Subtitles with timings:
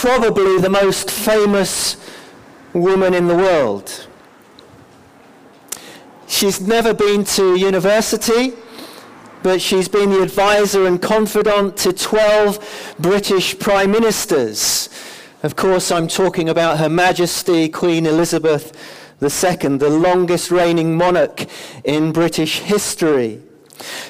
[0.00, 1.94] probably the most famous
[2.72, 4.06] woman in the world.
[6.26, 8.54] She's never been to university,
[9.42, 14.88] but she's been the advisor and confidant to 12 British prime ministers.
[15.42, 18.72] Of course, I'm talking about Her Majesty Queen Elizabeth
[19.22, 21.44] II, the longest reigning monarch
[21.84, 23.42] in British history.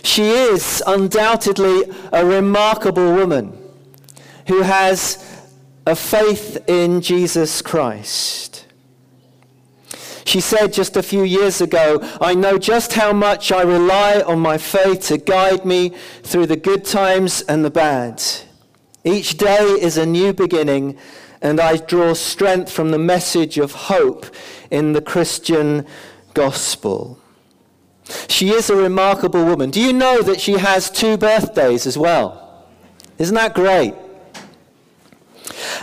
[0.05, 1.83] She is undoubtedly
[2.13, 3.59] a remarkable woman
[4.47, 5.30] who has
[5.91, 8.65] a faith in Jesus Christ.
[10.25, 14.39] She said just a few years ago, I know just how much I rely on
[14.39, 15.89] my faith to guide me
[16.23, 18.23] through the good times and the bad.
[19.03, 20.97] Each day is a new beginning,
[21.43, 24.27] and I draw strength from the message of hope
[24.71, 25.85] in the Christian
[26.35, 27.19] gospel.
[28.29, 29.71] She is a remarkable woman.
[29.71, 32.69] Do you know that she has two birthdays as well?
[33.19, 33.95] Isn't that great?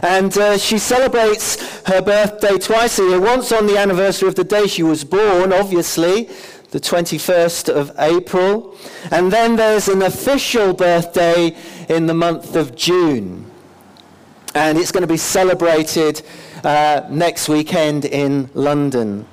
[0.01, 4.43] And uh, she celebrates her birthday twice a year, once on the anniversary of the
[4.43, 6.29] day she was born, obviously,
[6.71, 8.75] the 21st of April.
[9.11, 11.55] And then there's an official birthday
[11.89, 13.49] in the month of June.
[14.53, 16.21] And it's going to be celebrated
[16.63, 19.25] uh, next weekend in London.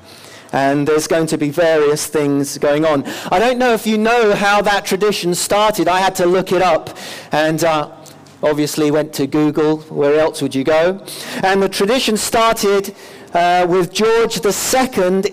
[0.52, 3.04] And there's going to be various things going on.
[3.32, 5.88] I don't know if you know how that tradition started.
[5.88, 6.96] I had to look it up.
[7.32, 7.90] And uh,
[8.44, 9.78] obviously went to Google.
[9.78, 11.04] Where else would you go?
[11.42, 12.94] And the tradition started
[13.32, 14.52] uh, with George II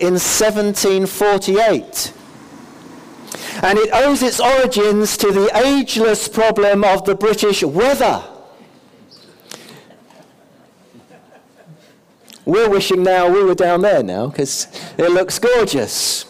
[0.00, 2.12] in 1748.
[3.62, 8.24] And it owes its origins to the ageless problem of the British weather.
[12.44, 14.66] We're wishing now we were down there now because
[14.98, 16.24] it looks gorgeous.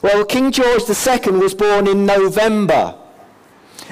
[0.00, 2.96] Well, King George II was born in November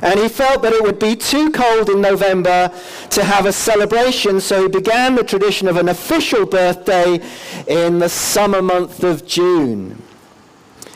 [0.03, 2.73] and he felt that it would be too cold in November
[3.11, 7.21] to have a celebration, so he began the tradition of an official birthday
[7.67, 10.03] in the summer month of June.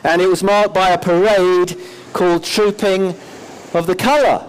[0.05, 1.77] And it was marked by a parade
[2.12, 3.14] called Trooping
[3.74, 4.48] of the Colour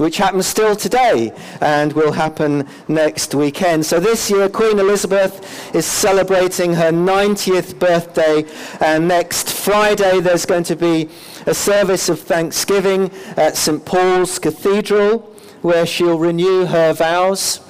[0.00, 1.30] which happens still today
[1.60, 3.84] and will happen next weekend.
[3.84, 8.46] So this year, Queen Elizabeth is celebrating her 90th birthday,
[8.80, 11.10] and next Friday there's going to be
[11.46, 13.84] a service of thanksgiving at St.
[13.84, 15.20] Paul's Cathedral,
[15.62, 17.60] where she'll renew her vows.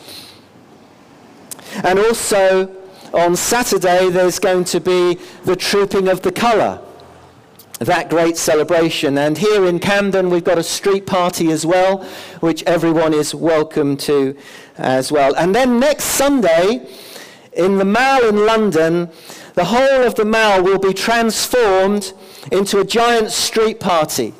[1.82, 2.75] And also
[3.12, 6.81] on Saturday, there's going to be the Trooping of the Colour
[7.81, 9.16] that great celebration.
[9.16, 12.04] And here in Camden, we've got a street party as well,
[12.41, 14.37] which everyone is welcome to
[14.76, 15.34] as well.
[15.37, 16.87] And then next Sunday,
[17.54, 19.08] in the Mall in London,
[19.54, 22.12] the whole of the Mall will be transformed
[22.50, 24.34] into a giant street party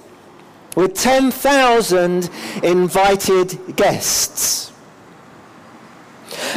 [0.77, 2.31] with 10,000
[2.63, 4.71] invited guests.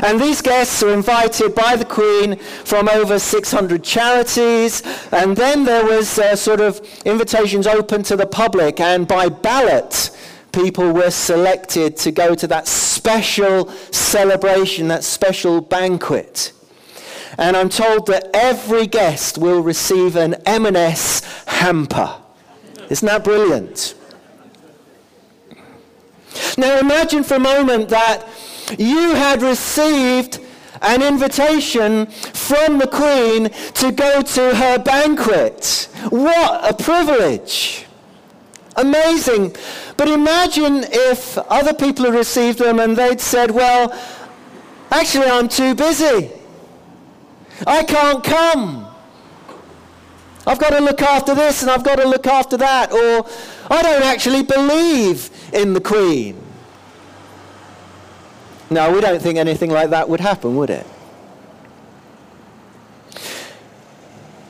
[0.03, 4.81] And these guests are invited by the Queen from over 600 charities.
[5.11, 8.79] And then there was uh, sort of invitations open to the public.
[8.79, 10.11] And by ballot,
[10.51, 16.53] people were selected to go to that special celebration, that special banquet.
[17.37, 22.13] And I'm told that every guest will receive an M&S hamper.
[22.89, 23.95] Isn't that brilliant?
[26.57, 28.27] Now imagine for a moment that
[28.77, 30.39] you had received
[30.81, 35.87] an invitation from the Queen to go to her banquet.
[36.09, 37.85] What a privilege!
[38.75, 39.55] Amazing.
[39.97, 43.97] But imagine if other people had received them and they'd said, Well,
[44.91, 46.31] actually, I'm too busy.
[47.65, 48.87] I can't come.
[50.45, 52.91] I've got to look after this and I've got to look after that.
[52.91, 53.25] Or
[53.69, 56.41] I don't actually believe in the Queen.
[58.69, 60.87] Now, we don't think anything like that would happen, would it?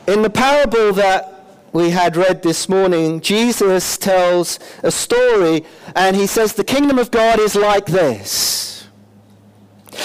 [0.07, 1.33] In the parable that
[1.73, 5.65] we had read this morning, Jesus tells a story
[5.95, 8.62] and he says, The kingdom of God is like this.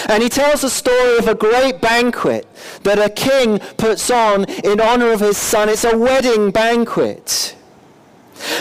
[0.08, 2.46] And he tells the story of a great banquet
[2.82, 5.68] that a king puts on in honor of his son.
[5.68, 7.54] It's a wedding banquet.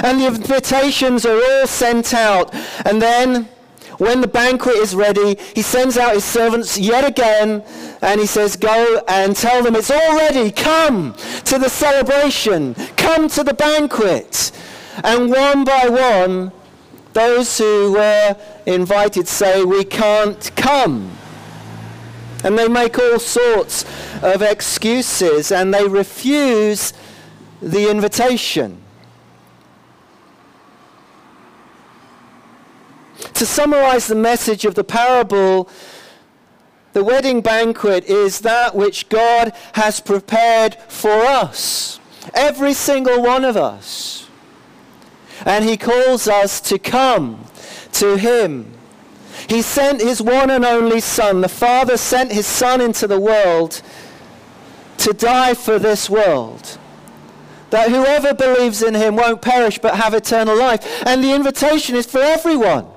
[0.03, 2.53] And the invitations are all sent out.
[2.85, 3.49] And then
[3.97, 7.63] when the banquet is ready, he sends out his servants yet again
[8.01, 10.51] and he says, Go and tell them it's all ready.
[10.51, 11.13] Come
[11.45, 12.75] to the celebration.
[12.95, 14.51] Come to the banquet.
[15.03, 16.51] And one by one,
[17.13, 18.35] those who were
[18.65, 21.16] invited say, We can't come.
[22.43, 23.83] And they make all sorts
[24.21, 26.93] of excuses and they refuse
[27.61, 28.81] the invitation.
[33.33, 35.69] To summarize the message of the parable,
[36.93, 41.99] the wedding banquet is that which God has prepared for us,
[42.33, 44.27] every single one of us.
[45.45, 47.45] And He calls us to come
[47.93, 48.76] to Him.
[49.47, 51.41] He sent His one and only Son.
[51.41, 53.81] The Father sent His Son into the world
[54.99, 56.77] to die for this world.
[57.69, 60.85] That whoever believes in Him won't perish but have eternal life.
[61.05, 62.87] And the invitation is for everyone.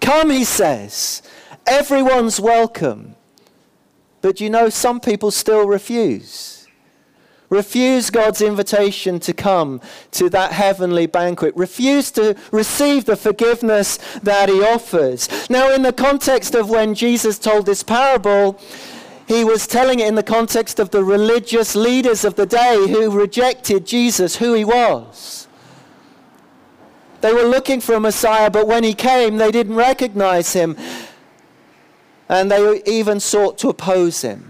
[0.00, 1.22] Come, He says.
[1.66, 3.14] Everyone's welcome.
[4.20, 6.57] But you know, some people still refuse.
[7.50, 9.80] Refuse God's invitation to come
[10.12, 11.56] to that heavenly banquet.
[11.56, 15.28] Refuse to receive the forgiveness that he offers.
[15.48, 18.60] Now, in the context of when Jesus told this parable,
[19.26, 23.10] he was telling it in the context of the religious leaders of the day who
[23.10, 25.48] rejected Jesus, who he was.
[27.20, 30.76] They were looking for a Messiah, but when he came, they didn't recognize him
[32.28, 34.47] and they even sought to oppose him.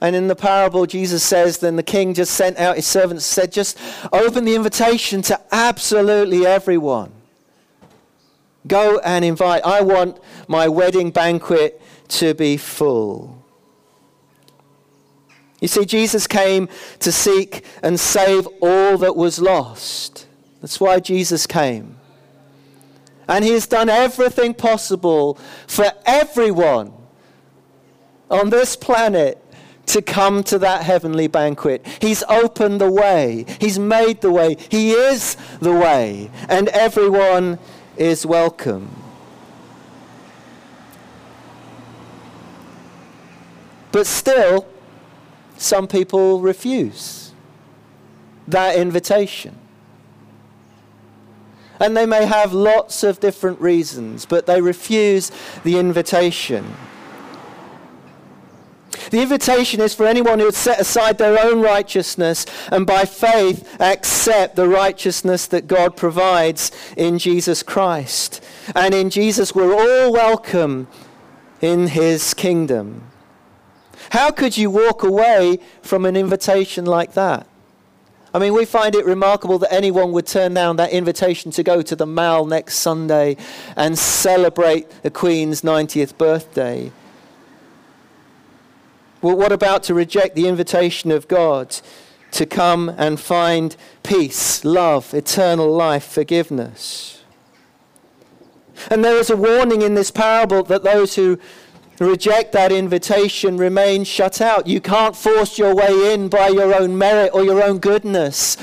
[0.00, 3.52] And in the parable, Jesus says, then the king just sent out his servants, said,
[3.52, 3.78] just
[4.12, 7.12] open the invitation to absolutely everyone.
[8.66, 9.64] Go and invite.
[9.64, 10.18] I want
[10.48, 13.44] my wedding banquet to be full.
[15.60, 16.68] You see, Jesus came
[17.00, 20.26] to seek and save all that was lost.
[20.62, 21.96] That's why Jesus came.
[23.28, 26.92] And he has done everything possible for everyone
[28.30, 29.39] on this planet
[29.90, 31.84] to come to that heavenly banquet.
[32.00, 33.44] He's opened the way.
[33.60, 34.56] He's made the way.
[34.68, 36.30] He is the way.
[36.48, 37.58] And everyone
[37.96, 38.88] is welcome.
[43.90, 44.68] But still,
[45.56, 47.32] some people refuse
[48.46, 49.58] that invitation.
[51.80, 55.32] And they may have lots of different reasons, but they refuse
[55.64, 56.76] the invitation.
[59.10, 63.80] The invitation is for anyone who has set aside their own righteousness and by faith
[63.80, 68.42] accept the righteousness that God provides in Jesus Christ.
[68.74, 70.86] And in Jesus, we're all welcome
[71.60, 73.02] in his kingdom.
[74.10, 77.48] How could you walk away from an invitation like that?
[78.32, 81.82] I mean, we find it remarkable that anyone would turn down that invitation to go
[81.82, 83.36] to the Mall next Sunday
[83.74, 86.92] and celebrate the Queen's 90th birthday.
[89.22, 91.76] Well, what about to reject the invitation of God
[92.32, 97.22] to come and find peace, love, eternal life, forgiveness?
[98.90, 101.38] And there is a warning in this parable that those who
[101.98, 104.66] reject that invitation remain shut out.
[104.66, 108.56] You can't force your way in by your own merit or your own goodness.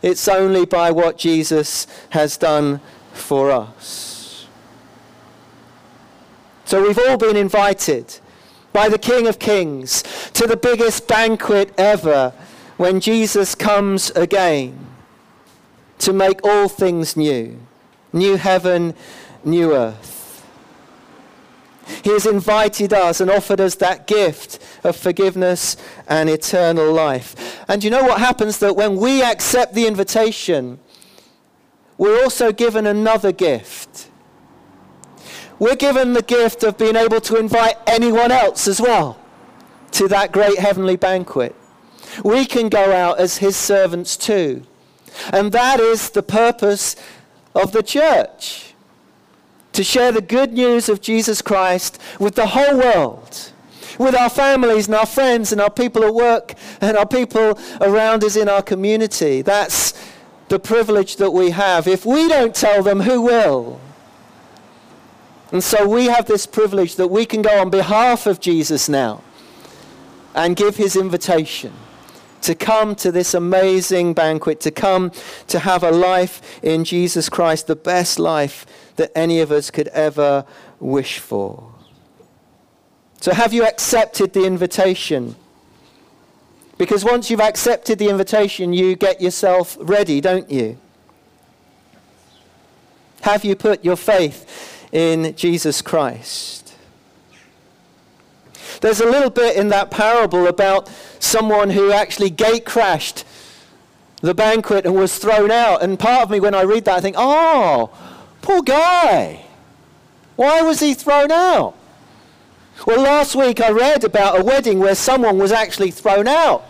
[0.00, 2.80] It's only by what Jesus has done
[3.12, 4.46] for us.
[6.66, 8.20] So we've all been invited
[8.74, 10.02] by the King of Kings
[10.34, 12.34] to the biggest banquet ever
[12.76, 14.76] when Jesus comes again
[16.00, 17.58] to make all things new.
[18.12, 18.94] New heaven,
[19.44, 20.44] new earth.
[22.02, 25.76] He has invited us and offered us that gift of forgiveness
[26.08, 27.62] and eternal life.
[27.68, 28.58] And you know what happens?
[28.58, 30.80] That when we accept the invitation,
[31.96, 34.08] we're also given another gift.
[35.58, 39.18] We're given the gift of being able to invite anyone else as well
[39.92, 41.54] to that great heavenly banquet.
[42.24, 44.62] We can go out as his servants too.
[45.32, 46.96] And that is the purpose
[47.54, 48.74] of the church
[49.72, 53.52] to share the good news of Jesus Christ with the whole world,
[53.98, 58.24] with our families and our friends and our people at work and our people around
[58.24, 59.42] us in our community.
[59.42, 59.94] That's
[60.48, 61.86] the privilege that we have.
[61.86, 63.80] If we don't tell them, who will?
[65.54, 69.22] And so we have this privilege that we can go on behalf of Jesus now
[70.34, 71.72] and give his invitation
[72.42, 75.12] to come to this amazing banquet, to come
[75.46, 79.86] to have a life in Jesus Christ, the best life that any of us could
[79.88, 80.44] ever
[80.80, 81.72] wish for.
[83.20, 85.36] So, have you accepted the invitation?
[86.78, 90.78] Because once you've accepted the invitation, you get yourself ready, don't you?
[93.20, 94.63] Have you put your faith
[94.94, 96.74] in Jesus Christ?
[98.80, 103.24] There's a little bit in that parable about someone who actually gate crashed
[104.22, 105.82] the banquet and was thrown out.
[105.82, 107.90] And part of me, when I read that, I think, oh,
[108.44, 109.42] Poor guy.
[110.36, 111.74] Why was he thrown out?
[112.86, 116.62] Well, last week I read about a wedding where someone was actually thrown out.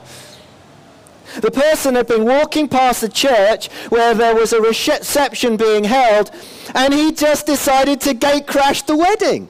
[1.40, 6.30] The person had been walking past the church where there was a reception being held,
[6.74, 9.48] and he just decided to gate crash the wedding.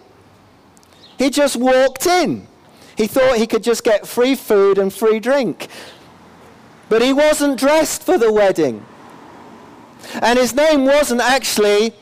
[1.19, 2.47] He just walked in.
[2.97, 5.69] He thought he could just get free food and free drink.
[6.89, 8.85] But he wasn't dressed for the wedding.
[10.23, 11.93] And his name wasn't actually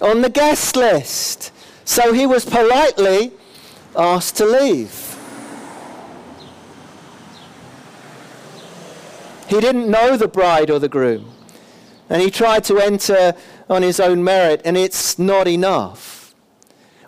[0.00, 1.52] on the guest list.
[1.84, 3.32] So he was politely
[3.96, 5.09] asked to leave.
[9.50, 11.32] He didn't know the bride or the groom.
[12.08, 13.34] And he tried to enter
[13.68, 16.34] on his own merit, and it's not enough.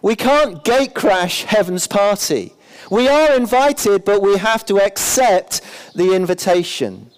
[0.02, 2.54] We can't gate crash heaven's party.
[2.90, 5.60] We are invited, but we have to accept
[5.94, 7.10] the invitation.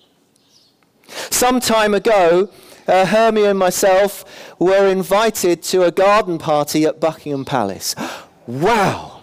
[1.31, 2.51] Some time ago,
[2.87, 4.25] uh, Hermia and myself
[4.59, 7.95] were invited to a garden party at Buckingham Palace.
[8.47, 9.23] Wow!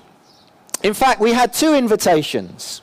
[0.81, 2.81] In fact, we had two invitations.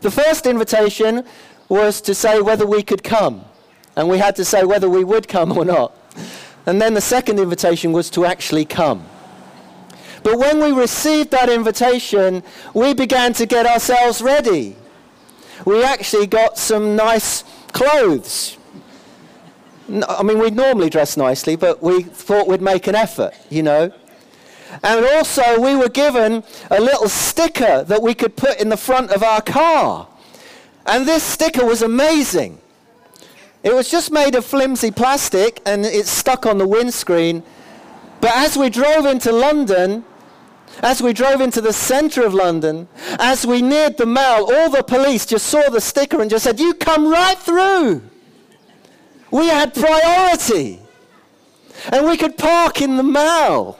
[0.00, 1.26] The first invitation
[1.68, 3.44] was to say whether we could come,
[3.96, 5.96] and we had to say whether we would come or not.
[6.66, 9.06] And then the second invitation was to actually come.
[10.22, 12.42] But when we received that invitation,
[12.72, 14.76] we began to get ourselves ready.
[15.66, 18.56] We actually got some nice clothes.
[20.08, 23.92] I mean, we normally dress nicely, but we thought we'd make an effort, you know.
[24.82, 29.10] And also, we were given a little sticker that we could put in the front
[29.10, 30.08] of our car.
[30.86, 32.60] And this sticker was amazing.
[33.62, 37.42] It was just made of flimsy plastic and it's stuck on the windscreen.
[38.20, 40.04] But as we drove into London,
[40.82, 42.88] as we drove into the center of London,
[43.18, 46.60] as we neared the Mall, all the police just saw the sticker and just said,
[46.60, 48.02] You come right through.
[49.30, 50.80] We had priority.
[51.90, 53.78] And we could park in the Mall.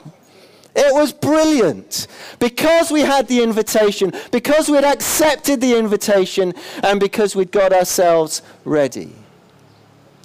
[0.75, 2.07] It was brilliant.
[2.39, 6.53] Because we had the invitation, because we'd accepted the invitation,
[6.83, 9.13] and because we'd got ourselves ready.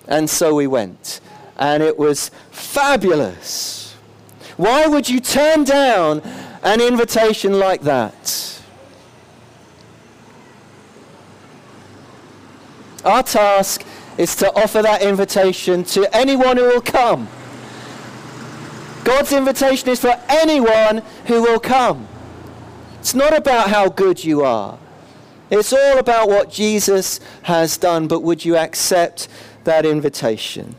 [0.08, 1.20] And so we went.
[1.56, 3.94] And it was fabulous.
[4.56, 6.20] Why would you turn down
[6.62, 8.60] an invitation like that?
[13.04, 13.84] Our task
[14.18, 17.28] is to offer that invitation to anyone who will come.
[19.04, 22.06] God's invitation is for anyone who will come.
[22.98, 24.78] It's not about how good you are.
[25.50, 29.26] It's all about what Jesus has done, but would you accept
[29.64, 30.76] that invitation?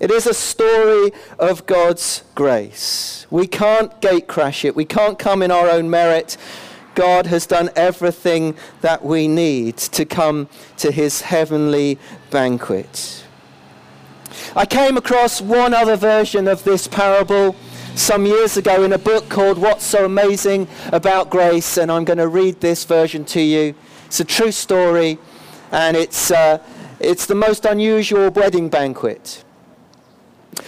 [0.00, 3.26] It is a story of God's grace.
[3.30, 4.76] We can't gate crash it.
[4.76, 6.36] We can't come in our own merit.
[6.94, 10.48] God has done everything that we need to come
[10.78, 11.98] to his heavenly
[12.30, 13.24] banquet.
[14.54, 17.56] I came across one other version of this parable
[17.94, 22.18] some years ago in a book called What's So Amazing About Grace, and I'm going
[22.18, 23.74] to read this version to you.
[24.06, 25.18] It's a true story,
[25.72, 26.58] and it's, uh,
[27.00, 29.44] it's the most unusual wedding banquet.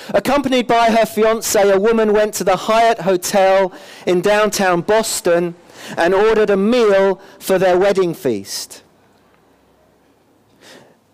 [0.09, 3.73] Accompanied by her fiance, a woman went to the Hyatt Hotel
[4.07, 5.55] in downtown Boston
[5.97, 8.83] and ordered a meal for their wedding feast.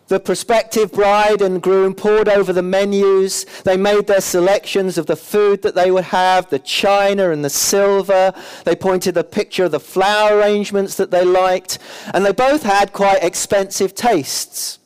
[0.09, 3.45] The prospective bride and groom pored over the menus.
[3.65, 7.51] They made their selections of the food that they would have, the china and the
[7.51, 8.33] silver.
[8.65, 11.81] They pointed a picture of the flower arrangements that they liked.
[12.15, 14.79] And they both had quite expensive tastes.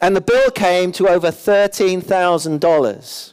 [0.00, 3.32] And the bill came to over $13,000.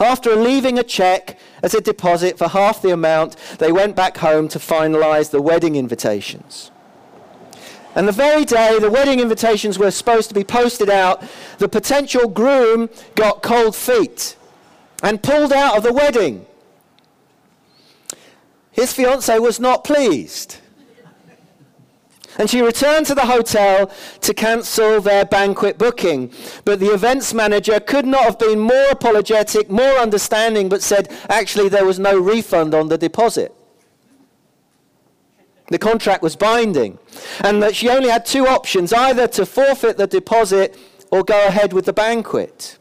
[0.00, 4.48] After leaving a check as a deposit for half the amount, they went back home
[4.48, 6.71] to finalize the wedding invitations.
[7.94, 11.22] And the very day the wedding invitations were supposed to be posted out,
[11.58, 14.36] the potential groom got cold feet
[15.02, 16.46] and pulled out of the wedding.
[18.70, 20.56] His fiancee was not pleased.
[22.38, 23.90] And she returned to the hotel
[24.22, 26.32] to cancel their banquet booking.
[26.64, 31.68] But the events manager could not have been more apologetic, more understanding, but said actually
[31.68, 33.54] there was no refund on the deposit.
[35.72, 36.98] The contract was binding.
[37.40, 40.76] And that she only had two options either to forfeit the deposit
[41.10, 42.78] or go ahead with the banquet.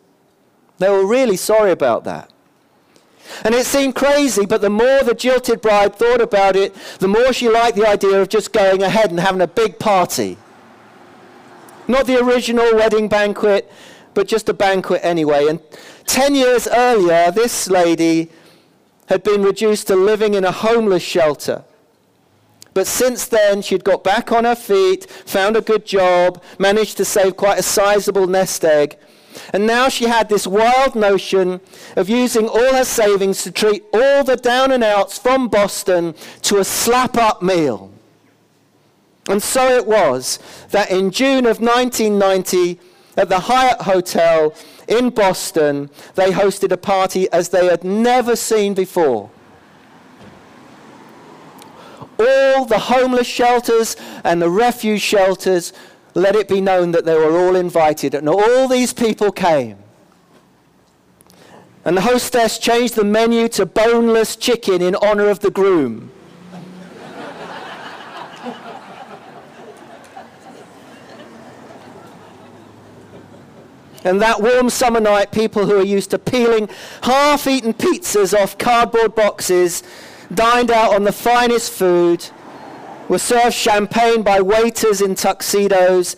[0.78, 2.30] They were really sorry about that.
[3.46, 7.32] And it seemed crazy, but the more the jilted bride thought about it, the more
[7.32, 10.38] she liked the idea of just going ahead and having a big party.
[11.88, 13.72] Not the original wedding banquet,
[14.14, 15.48] but just a banquet anyway.
[15.48, 15.62] And
[16.08, 18.30] 10 years earlier, this lady
[19.06, 21.64] had been reduced to living in a homeless shelter.
[22.74, 27.06] But since then, she'd got back on her feet, found a good job, managed to
[27.06, 28.98] save quite a sizable nest egg.
[29.54, 31.62] And now she had this wild notion
[31.96, 36.60] of using all her savings to treat all the down and outs from Boston to
[36.60, 37.92] a slap up meal.
[39.30, 42.80] And so it was that in June of 1990,
[43.18, 44.54] at the Hyatt Hotel
[44.88, 49.30] in Boston, they hosted a party as they had never seen before.
[52.28, 55.74] All the homeless shelters and the refuge shelters,
[56.14, 59.78] let it be known that they were all invited, and all these people came.
[61.84, 66.12] And the hostess changed the menu to boneless chicken in honor of the groom.
[74.04, 76.70] And that warm summer night, people who are used to peeling
[77.04, 79.84] half eaten pizzas off cardboard boxes
[80.34, 82.30] dined out on the finest food,
[83.08, 86.16] were served champagne by waiters in tuxedos,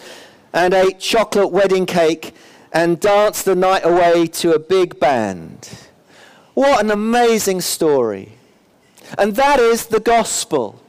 [0.53, 2.33] and ate chocolate wedding cake
[2.71, 5.69] and danced the night away to a big band.
[6.53, 8.33] What an amazing story.
[9.17, 10.82] And that is the gospel.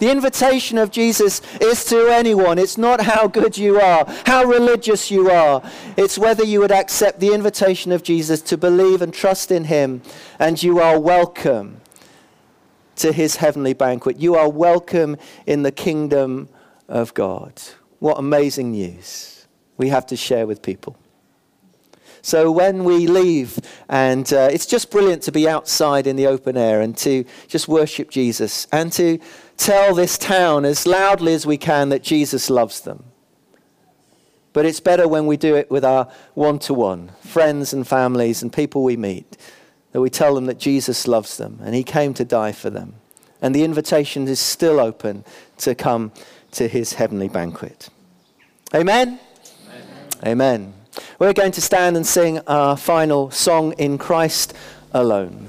[0.00, 2.58] The invitation of Jesus is to anyone.
[2.58, 5.62] It's not how good you are, how religious you are.
[5.98, 10.00] It's whether you would accept the invitation of Jesus to believe and trust in him,
[10.38, 11.82] and you are welcome
[12.96, 14.18] to his heavenly banquet.
[14.18, 16.48] You are welcome in the kingdom
[16.88, 17.60] of God.
[17.98, 20.96] What amazing news we have to share with people.
[22.22, 23.58] So when we leave,
[23.88, 27.68] and uh, it's just brilliant to be outside in the open air and to just
[27.68, 29.18] worship Jesus and to
[29.56, 33.04] tell this town as loudly as we can that Jesus loves them.
[34.52, 38.42] But it's better when we do it with our one to one friends and families
[38.42, 39.36] and people we meet,
[39.92, 42.94] that we tell them that Jesus loves them and he came to die for them.
[43.42, 45.24] And the invitation is still open
[45.58, 46.12] to come
[46.52, 47.88] to his heavenly banquet.
[48.74, 49.18] Amen?
[49.68, 49.86] Amen.
[50.26, 50.79] Amen.
[51.18, 54.54] We're going to stand and sing our final song in Christ
[54.92, 55.48] alone.